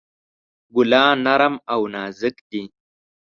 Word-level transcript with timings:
ګلان 0.75 1.15
نرم 1.25 1.55
او 1.73 1.81
نازک 1.93 2.35
دي. 2.49 2.63